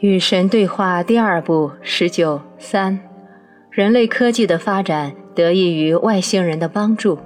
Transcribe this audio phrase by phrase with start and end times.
[0.00, 3.00] 与神对话第二部十九三，
[3.68, 7.18] 人类科技的发展得益于外星人的帮助。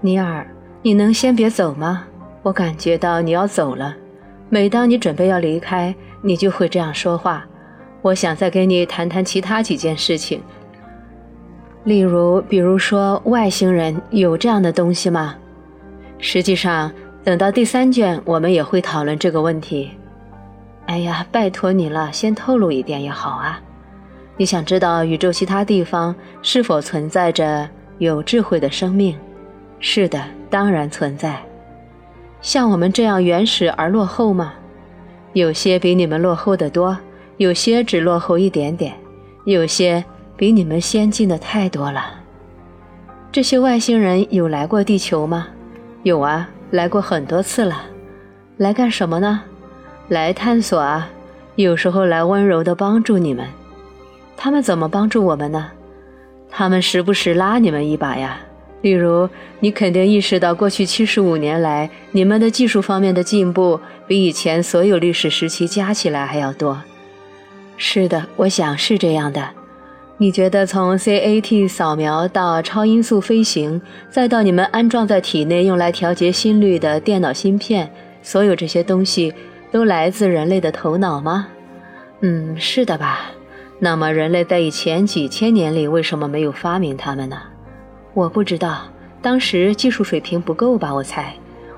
[0.00, 0.44] 尼尔，
[0.82, 2.08] 你能先别走吗？
[2.42, 3.94] 我感觉到你要走了。
[4.48, 7.46] 每当你准备要离开，你就会这样说话。
[8.02, 10.42] 我想再跟你谈谈其他几件事情，
[11.84, 15.36] 例如，比如说外星人有这样的东西吗？
[16.18, 16.90] 实际上，
[17.22, 19.92] 等到第三卷，我们也会讨论这个问题。
[20.86, 23.60] 哎呀，拜托你了，先透露一点也好啊。
[24.36, 27.68] 你想知道宇宙其他地方是否存在着
[27.98, 29.16] 有智慧的生命？
[29.80, 31.42] 是的，当然存在。
[32.40, 34.54] 像我们这样原始而落后吗？
[35.32, 36.96] 有些比你们落后的多，
[37.36, 38.94] 有些只落后一点点，
[39.44, 40.04] 有些
[40.36, 42.20] 比你们先进的太多了。
[43.32, 45.48] 这些外星人有来过地球吗？
[46.04, 47.82] 有啊，来过很多次了。
[48.58, 49.42] 来干什么呢？
[50.08, 51.10] 来探索啊，
[51.56, 53.46] 有时候来温柔地帮助你们。
[54.36, 55.72] 他们怎么帮助我们呢？
[56.50, 58.40] 他们时不时拉你们一把呀。
[58.82, 66.80] 例如，你肯定意识到，过去七十五年来，你们的技术方面的进步比以前所有历史时期加起来还要多。
[67.76, 69.48] 是的，我想是这样的。
[70.18, 77.90] 你觉得从 CAT 扫描到超音速飞行，再到你们安装在体内用来调节心率的电脑芯片，
[78.22, 79.34] 所有这些东西？
[79.76, 81.48] 都来自人类的头脑吗？
[82.20, 83.30] 嗯，是的吧。
[83.78, 87.36] 那么人类在以前几千年里为什么没有发明它们呢？
[88.14, 88.84] 我不知道，
[89.20, 90.94] 当时技术水平不够吧？
[90.94, 91.30] 我猜。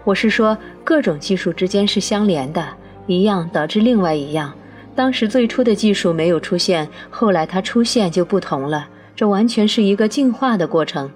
[0.05, 2.65] 我是说，各种技术之间是相连的，
[3.09, 4.55] 一样导致另外一样。
[4.95, 8.87] 当时最初的技术没有出现，后来它出现就不同了。
[9.17, 11.11] 这完全是一个进化的过程。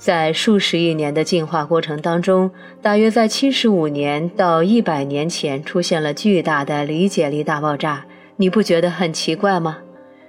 [0.00, 2.50] 在数十亿年的进化过程当中，
[2.80, 8.06] 大约在七十五年到一百年前出现了巨大的理解力大爆炸。
[8.36, 9.76] 你不觉得很奇怪吗？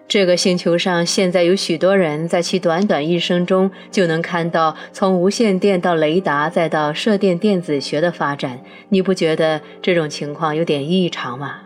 [0.10, 8.60] 这个星球上现在有许多人在其短短一生中就能看到从无线电到雷达再到射电电子学的发展。
[8.90, 11.60] 你不觉得这种情况有点异常吗？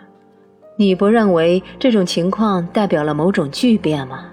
[0.77, 4.27] 你不认为这种情况代表了某种巨变吗？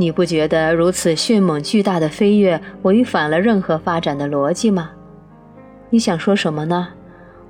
[0.00, 4.90] 你不觉得如此迅猛巨大的飞跃违反了任何发展的逻辑吗？
[5.90, 6.86] 你想说什么呢？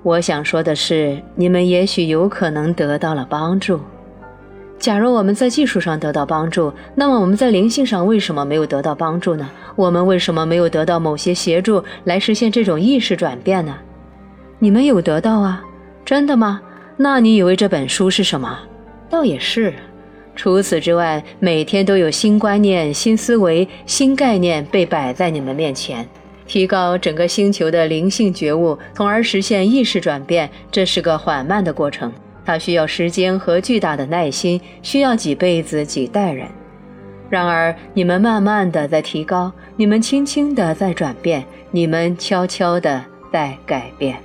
[0.03, 3.78] 我想说的是，你们也许有可能得到了帮助。
[4.78, 9.47] 假如我们在技术上得到帮助，那么我们在灵性上为什么没有得到帮助呢？
[9.76, 13.76] 我们为什么没有得到某些协助来实现这种意识转变呢？
[14.58, 15.62] 你们有得到啊？
[16.03, 16.62] 真的吗？
[16.97, 18.58] 那你以为这本书是什么？
[19.10, 19.75] 倒也是。
[20.38, 26.09] 除此之外，每天都有新观念、新思维、新概念被摆在你们面前，
[26.47, 30.49] 提高整个星球的灵性觉悟，从而实现意识转变。
[30.71, 32.12] 这是个缓慢的过程，
[32.47, 36.47] 它需要时间和巨大的耐心，需要几辈子、几代人。
[37.28, 44.16] 然而，你们慢慢的在提高，你们轻轻的在转变，你们悄悄的在改变。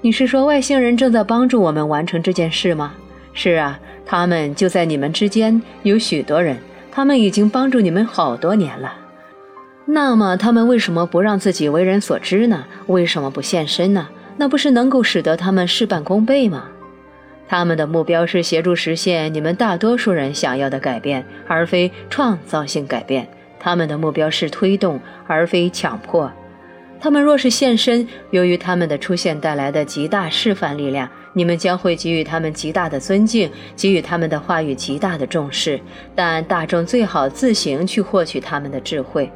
[0.00, 2.94] 你是说外星人正在帮助我们完成这件事吗？
[3.42, 3.80] 是啊。
[4.04, 6.58] 他们就在你们之间，有许多人，
[6.90, 8.92] 他们已经帮助你们好多年了。
[9.86, 12.66] 那么，他们为什么不让自己为人所知呢？
[12.88, 14.08] 为什么不现身呢？
[14.36, 16.64] 那不是能够使得他们事半功倍吗？
[17.48, 23.26] 他们的目标是协助实现你们大多数人想要的改变，而非创造性改变。
[23.60, 26.30] 他们的目标是推动，而非强迫。
[27.00, 31.08] 他们若是现身，由于他们的出现带来的极大示范力量。
[31.32, 35.80] 你们将会给予他们极大的尊敬，给予他们的话语极大的重视，
[36.14, 39.30] 但大众最好自行去获取他们的智慧。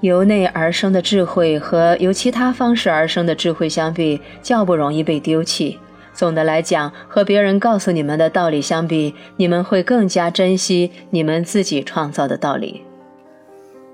[0.00, 5.78] 由内而生的智慧和由其他方式而生的智慧相比，较不容易被丢弃。
[6.14, 12.82] 总的来讲，和别人告诉你们的道理相比，你们会更加珍惜你们自己创造的道理。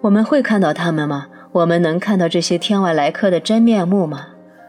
[0.02, 1.26] 我们会看到他们吗？
[1.56, 4.26] 我们能看到这些天外来客的真面目吗？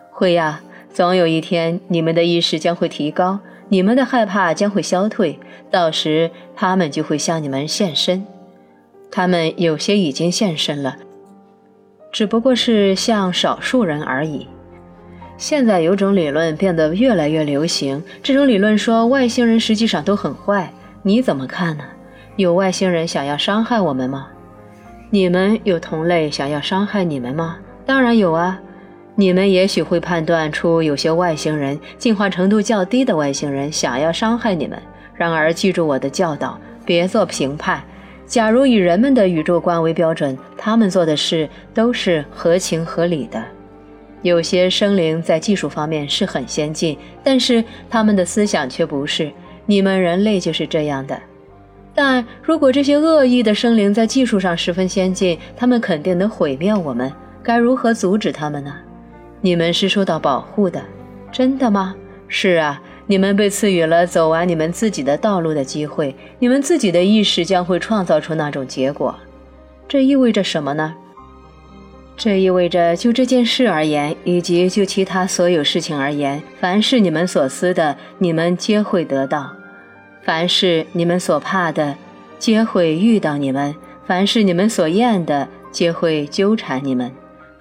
[0.09, 0.61] 会呀。
[0.93, 5.37] 总有一天，你们的意识将会提高，你们的害怕将会消退，
[5.69, 8.25] 到时他们就会向你们现身。
[9.11, 10.95] 他们有些已经现身了，
[12.11, 14.47] 只不过是像少数人而已。
[15.37, 20.73] 现在有种理论变得越来越流行，这种理论说外星人实际上都很坏。
[21.03, 21.83] 你怎么看呢？
[22.37, 24.29] 有外星人想要伤害我们吗？
[25.09, 27.57] 你们有同类想要伤害你们吗？
[27.85, 28.59] 当然有啊。
[29.15, 34.79] 你们也许会判断出有些外星人进化程度较低的外星人想要伤害你们。
[35.15, 37.81] 然而，记住我的教导，别做评判。
[38.27, 43.43] 假如以人们的宇宙观为标准，他们做的事都是合情合理的。
[44.21, 49.31] 有些生灵在技术方面是很先进，但是他们的思想却不是。
[49.65, 51.19] 你们人类就是这样的。
[51.99, 57.11] 但如果这些恶意的生灵在技术上十分先进，他们肯定能毁灭我们。
[57.41, 58.71] 该如何阻止他们呢？
[59.41, 60.79] 你们是受到保护的，
[61.31, 61.95] 真的吗？
[62.27, 66.15] 是啊，你们被赐予了走完你们自己的道路的机会。
[66.37, 69.15] 你们自己的意识将会创造出那种结果。
[69.87, 70.93] 这意味着什么呢？
[72.15, 79.56] 这意味着，就这件事而言，以及就其他所有事情而言，凡是你们所思的，你们皆会得到。
[80.27, 81.95] 凡是你们所怕的，
[82.37, 83.73] 皆会遇到你们；
[84.05, 87.09] 凡是你们所厌的，皆会纠缠你们。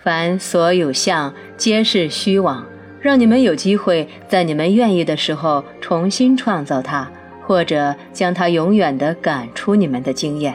[0.02, 2.66] 凡所有相，皆是虚妄，
[3.00, 7.08] 让你们有机会在你们愿意的时候重新创造它，
[7.46, 10.52] 或者将它永远地赶出你们的经验。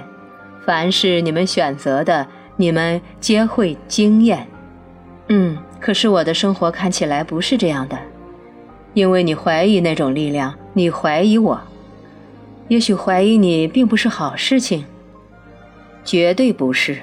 [0.66, 2.28] 凡是你们选择的，
[2.58, 4.46] 你们皆会惊艳。
[5.30, 7.98] 嗯，可是我的生活看起来不是这样的，
[8.94, 11.58] 因为你怀疑那种力量，你怀疑我。
[12.72, 14.86] 也许怀疑你并不是好事情，
[16.06, 17.00] 绝对不是。